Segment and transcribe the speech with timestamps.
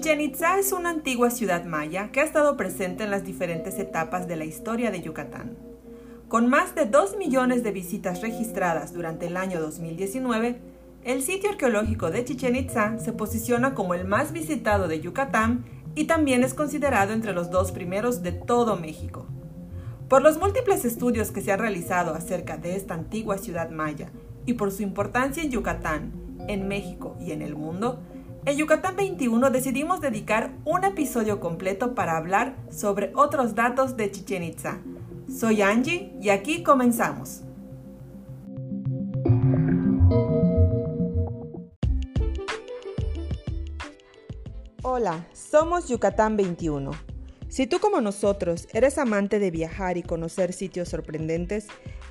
[0.00, 4.26] Chichen Itza es una antigua ciudad maya que ha estado presente en las diferentes etapas
[4.26, 5.58] de la historia de Yucatán.
[6.26, 10.58] Con más de 2 millones de visitas registradas durante el año 2019,
[11.04, 16.04] el sitio arqueológico de Chichen Itza se posiciona como el más visitado de Yucatán y
[16.04, 19.26] también es considerado entre los dos primeros de todo México.
[20.08, 24.10] Por los múltiples estudios que se han realizado acerca de esta antigua ciudad maya
[24.46, 26.12] y por su importancia en Yucatán,
[26.48, 28.00] en México y en el mundo,
[28.46, 34.42] en Yucatán 21 decidimos dedicar un episodio completo para hablar sobre otros datos de Chichen
[34.42, 34.78] Itza.
[35.28, 37.42] Soy Angie y aquí comenzamos.
[44.82, 46.90] Hola, somos Yucatán 21.
[47.48, 51.66] Si tú como nosotros eres amante de viajar y conocer sitios sorprendentes,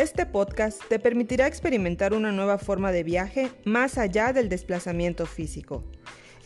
[0.00, 5.84] este podcast te permitirá experimentar una nueva forma de viaje más allá del desplazamiento físico.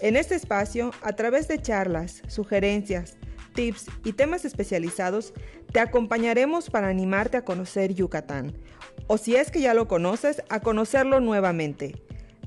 [0.01, 3.17] En este espacio, a través de charlas, sugerencias,
[3.55, 5.35] tips y temas especializados,
[5.73, 8.57] te acompañaremos para animarte a conocer Yucatán,
[9.07, 11.95] o si es que ya lo conoces, a conocerlo nuevamente.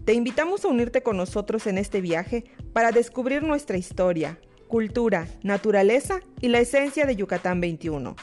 [0.04, 6.20] Te invitamos a unirte con nosotros en este viaje para descubrir nuestra historia, cultura, naturaleza
[6.42, 8.18] y la esencia de Yucatán 21.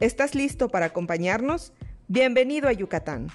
[0.00, 1.74] ¿Estás listo para acompañarnos?
[2.12, 3.28] Bienvenido a Yucatán.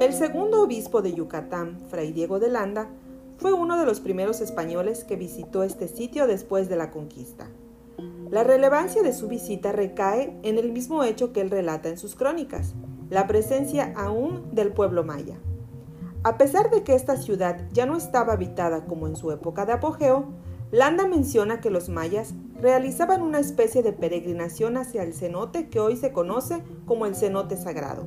[0.00, 2.88] El segundo obispo de Yucatán, Fray Diego de Landa,
[3.38, 7.48] fue uno de los primeros españoles que visitó este sitio después de la conquista.
[8.30, 12.14] La relevancia de su visita recae en el mismo hecho que él relata en sus
[12.14, 12.76] crónicas,
[13.10, 15.40] la presencia aún del pueblo maya.
[16.28, 19.72] A pesar de que esta ciudad ya no estaba habitada como en su época de
[19.72, 20.26] apogeo,
[20.70, 25.96] Landa menciona que los mayas realizaban una especie de peregrinación hacia el cenote que hoy
[25.96, 28.06] se conoce como el cenote sagrado.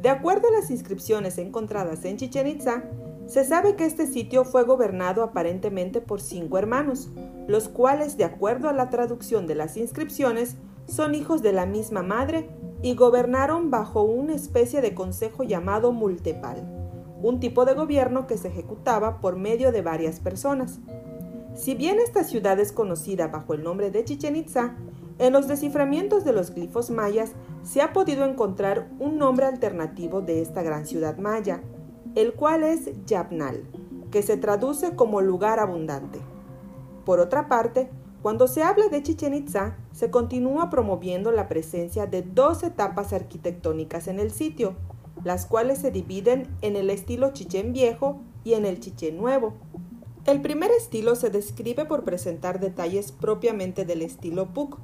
[0.00, 2.84] De acuerdo a las inscripciones encontradas en Chichen Itza,
[3.26, 7.10] se sabe que este sitio fue gobernado aparentemente por cinco hermanos,
[7.48, 10.54] los cuales, de acuerdo a la traducción de las inscripciones,
[10.86, 12.48] son hijos de la misma madre
[12.80, 16.77] y gobernaron bajo una especie de consejo llamado multepal
[17.22, 20.80] un tipo de gobierno que se ejecutaba por medio de varias personas.
[21.54, 24.76] Si bien esta ciudad es conocida bajo el nombre de Chichen Itza,
[25.18, 27.32] en los desciframientos de los glifos mayas
[27.64, 31.62] se ha podido encontrar un nombre alternativo de esta gran ciudad maya,
[32.14, 33.64] el cual es Yapnal,
[34.12, 36.20] que se traduce como lugar abundante.
[37.04, 37.90] Por otra parte,
[38.22, 44.06] cuando se habla de Chichen Itza, se continúa promoviendo la presencia de dos etapas arquitectónicas
[44.06, 44.76] en el sitio,
[45.24, 49.54] las cuales se dividen en el estilo chichén viejo y en el chichén nuevo.
[50.24, 54.78] El primer estilo se describe por presentar detalles propiamente del estilo Puc,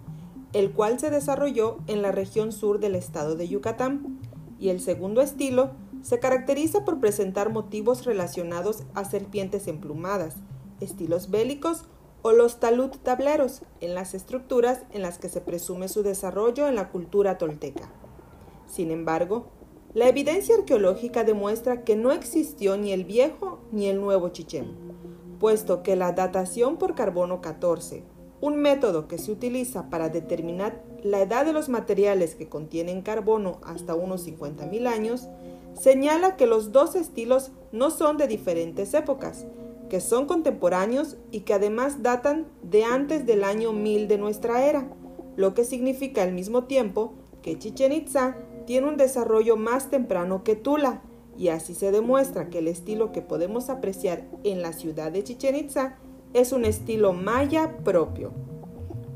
[0.53, 4.21] el cual se desarrolló en la región sur del estado de Yucatán,
[4.59, 5.72] y el segundo estilo
[6.03, 10.37] se caracteriza por presentar motivos relacionados a serpientes emplumadas,
[10.81, 11.84] estilos bélicos
[12.22, 16.75] o los talud tableros en las estructuras en las que se presume su desarrollo en
[16.75, 17.91] la cultura tolteca.
[18.66, 19.47] Sin embargo,
[19.94, 24.75] la evidencia arqueológica demuestra que no existió ni el viejo ni el nuevo Chichén,
[25.38, 28.03] puesto que la datación por carbono 14,
[28.41, 33.60] un método que se utiliza para determinar la edad de los materiales que contienen carbono
[33.62, 35.28] hasta unos 50.000 años,
[35.81, 39.47] señala que los dos estilos no son de diferentes épocas,
[39.88, 44.88] que son contemporáneos y que además datan de antes del año 1000 de nuestra era,
[45.37, 50.56] lo que significa al mismo tiempo que Chichen Itza tiene un desarrollo más temprano que
[50.56, 51.02] Tula,
[51.36, 55.56] y así se demuestra que el estilo que podemos apreciar en la ciudad de Chichen
[55.56, 55.97] Itza
[56.32, 58.32] es un estilo maya propio.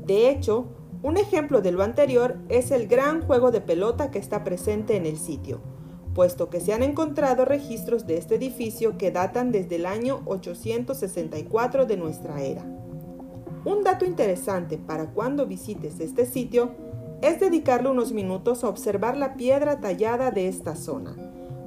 [0.05, 0.67] De hecho,
[1.01, 5.05] un ejemplo de lo anterior es el gran juego de pelota que está presente en
[5.05, 5.61] el sitio,
[6.13, 11.85] puesto que se han encontrado registros de este edificio que datan desde el año 864
[11.85, 12.65] de nuestra era.
[13.65, 16.71] Un dato interesante para cuando visites este sitio
[17.21, 21.15] es dedicarle unos minutos a observar la piedra tallada de esta zona.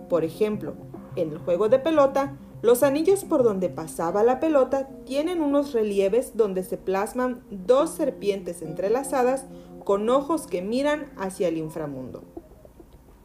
[0.09, 0.75] Por ejemplo,
[1.17, 6.37] en el juego de pelota, los anillos por donde pasaba la pelota tienen unos relieves
[6.37, 9.47] donde se plasman dos serpientes entrelazadas
[9.85, 12.23] con ojos que miran hacia el inframundo.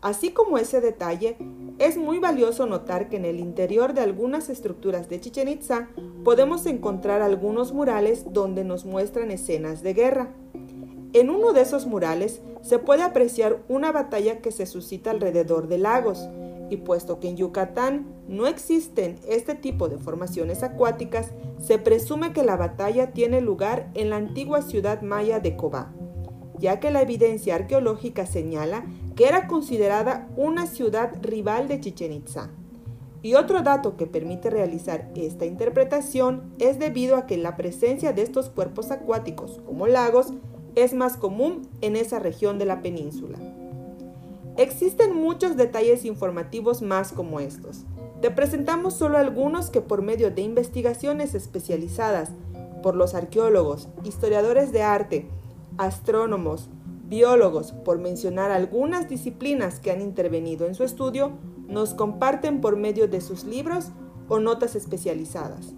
[0.02, 1.38] Así como ese detalle,
[1.80, 5.90] es muy valioso notar que en el interior de algunas estructuras de Chichen Itza
[6.24, 10.34] podemos encontrar algunos murales donde nos muestran escenas de guerra.
[11.18, 15.80] En uno de esos murales se puede apreciar una batalla que se suscita alrededor de
[15.80, 16.30] lagos,
[16.70, 22.44] y puesto que en Yucatán no existen este tipo de formaciones acuáticas, se presume que
[22.44, 25.92] la batalla tiene lugar en la antigua ciudad maya de Cobá.
[26.60, 28.86] ya que la evidencia arqueológica señala
[29.16, 32.52] que era considerada una ciudad rival de Chichen Itza.
[33.24, 38.22] Y otro dato que permite realizar esta interpretación es debido a que la presencia de
[38.22, 40.34] estos cuerpos acuáticos, como lagos,
[40.78, 43.40] es más común en esa región de la península.
[44.58, 47.84] Existen muchos detalles informativos más como estos.
[48.22, 52.30] Te presentamos solo algunos que por medio de investigaciones especializadas
[52.84, 55.28] por los arqueólogos, historiadores de arte,
[55.78, 56.70] astrónomos,
[57.08, 61.32] biólogos, por mencionar algunas disciplinas que han intervenido en su estudio,
[61.68, 63.90] nos comparten por medio de sus libros
[64.30, 65.74] o notas especializadas.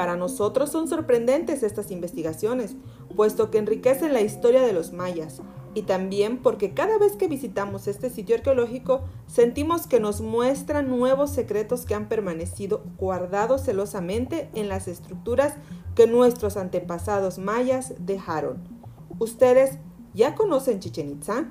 [0.00, 2.74] Para nosotros son sorprendentes estas investigaciones,
[3.14, 5.42] puesto que enriquecen la historia de los mayas,
[5.74, 11.28] y también porque cada vez que visitamos este sitio arqueológico sentimos que nos muestran nuevos
[11.28, 15.56] secretos que han permanecido guardados celosamente en las estructuras
[15.94, 18.56] que nuestros antepasados mayas dejaron.
[19.18, 19.80] ¿Ustedes
[20.14, 21.50] ya conocen Chichen Itza?